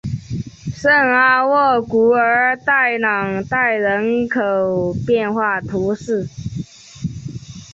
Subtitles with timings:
[0.73, 6.27] 圣阿沃古尔代朗代人口变化图示